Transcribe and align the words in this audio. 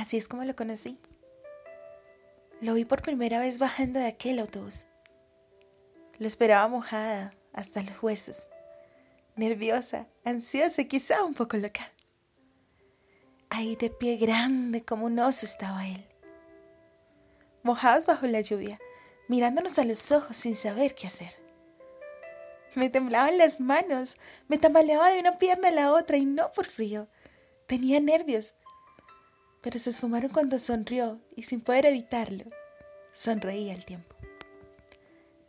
Así 0.00 0.16
es 0.16 0.28
como 0.28 0.44
lo 0.44 0.56
conocí. 0.56 0.98
Lo 2.62 2.72
vi 2.72 2.86
por 2.86 3.02
primera 3.02 3.38
vez 3.38 3.58
bajando 3.58 4.00
de 4.00 4.06
aquel 4.06 4.38
autobús. 4.38 4.86
Lo 6.18 6.26
esperaba 6.26 6.66
mojada 6.68 7.32
hasta 7.52 7.82
los 7.82 8.02
huesos, 8.02 8.48
nerviosa, 9.36 10.08
ansiosa 10.24 10.84
quizá 10.84 11.22
un 11.22 11.34
poco 11.34 11.58
loca. 11.58 11.92
Ahí 13.50 13.76
de 13.76 13.90
pie 13.90 14.16
grande 14.16 14.82
como 14.82 15.04
un 15.04 15.18
oso 15.18 15.44
estaba 15.44 15.86
él. 15.86 16.02
Mojados 17.62 18.06
bajo 18.06 18.26
la 18.26 18.40
lluvia, 18.40 18.80
mirándonos 19.28 19.78
a 19.78 19.84
los 19.84 20.12
ojos 20.12 20.34
sin 20.34 20.54
saber 20.54 20.94
qué 20.94 21.08
hacer. 21.08 21.34
Me 22.74 22.88
temblaban 22.88 23.36
las 23.36 23.60
manos, 23.60 24.16
me 24.48 24.56
tambaleaba 24.56 25.10
de 25.10 25.20
una 25.20 25.36
pierna 25.36 25.68
a 25.68 25.72
la 25.72 25.92
otra 25.92 26.16
y 26.16 26.24
no 26.24 26.52
por 26.52 26.64
frío. 26.64 27.06
Tenía 27.66 28.00
nervios, 28.00 28.54
pero 29.60 29.78
se 29.78 29.90
esfumaron 29.90 30.30
cuando 30.30 30.58
sonrió 30.58 31.20
y 31.36 31.42
sin 31.42 31.60
poder 31.60 31.86
evitarlo, 31.86 32.44
sonreía 33.12 33.74
al 33.74 33.84
tiempo 33.84 34.20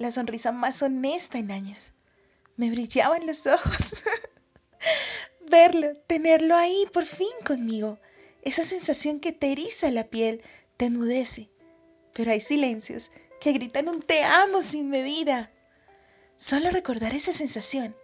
la 0.01 0.11
sonrisa 0.11 0.51
más 0.51 0.81
honesta 0.81 1.37
en 1.37 1.51
años. 1.51 1.93
Me 2.57 2.69
brillaban 2.69 3.25
los 3.25 3.47
ojos. 3.47 4.03
Verlo, 5.49 5.95
tenerlo 6.07 6.55
ahí 6.55 6.87
por 6.91 7.05
fin 7.05 7.31
conmigo. 7.45 7.99
Esa 8.41 8.63
sensación 8.63 9.19
que 9.19 9.31
te 9.31 9.51
eriza 9.51 9.91
la 9.91 10.09
piel, 10.09 10.41
te 10.77 10.85
enmudece. 10.85 11.51
Pero 12.13 12.31
hay 12.31 12.41
silencios 12.41 13.11
que 13.39 13.53
gritan 13.53 13.87
un 13.87 14.01
te 14.01 14.23
amo 14.23 14.61
sin 14.61 14.89
medida. 14.89 15.51
Solo 16.37 16.69
recordar 16.71 17.13
esa 17.13 17.31
sensación 17.31 17.95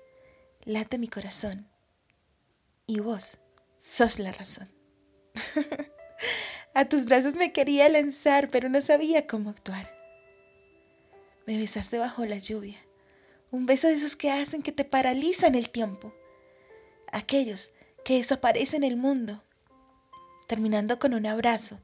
late 0.63 0.97
mi 0.97 1.07
corazón. 1.07 1.67
Y 2.85 2.99
vos 2.99 3.39
sos 3.79 4.19
la 4.19 4.31
razón. 4.31 4.71
A 6.77 6.85
tus 6.85 7.05
brazos 7.05 7.33
me 7.33 7.53
quería 7.53 7.89
lanzar, 7.89 8.51
pero 8.51 8.69
no 8.69 8.81
sabía 8.81 9.25
cómo 9.25 9.49
actuar. 9.49 9.97
Me 11.47 11.57
besaste 11.57 11.97
bajo 11.97 12.23
la 12.23 12.37
lluvia. 12.37 12.77
Un 13.49 13.65
beso 13.65 13.87
de 13.87 13.95
esos 13.95 14.15
que 14.15 14.29
hacen 14.29 14.61
que 14.61 14.71
te 14.71 14.85
paralizan 14.85 15.55
el 15.55 15.71
tiempo. 15.71 16.13
Aquellos 17.11 17.71
que 18.05 18.17
desaparecen 18.17 18.83
el 18.83 18.95
mundo. 18.95 19.43
Terminando 20.45 20.99
con 20.99 21.15
un 21.15 21.25
abrazo 21.25 21.79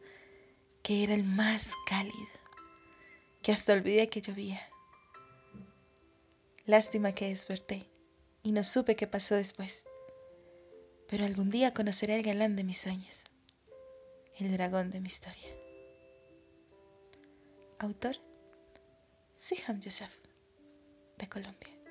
que 0.84 1.04
era 1.04 1.16
el 1.16 1.24
más 1.24 1.74
cálido. 1.90 2.30
Que 3.42 3.52
hasta 3.52 3.74
olvidé 3.74 4.10
que 4.10 4.22
llovía. 4.22 4.62
Lástima 6.68 7.14
que 7.14 7.30
desperté 7.30 7.90
y 8.44 8.52
no 8.52 8.64
supe 8.64 8.96
qué 8.96 9.08
pasó 9.08 9.34
después. 9.34 9.86
Pero 11.08 11.26
algún 11.26 11.50
día 11.50 11.74
conoceré 11.74 12.14
al 12.14 12.22
galán 12.22 12.56
de 12.56 12.64
mis 12.64 12.78
sueños. 12.78 13.24
El 14.36 14.52
dragón 14.52 14.90
de 14.90 15.00
mi 15.00 15.08
historia. 15.08 15.56
Autor 17.78 18.16
Siham 19.36 19.80
Youssef, 19.80 20.12
de 21.20 21.30
Colombia. 21.30 21.83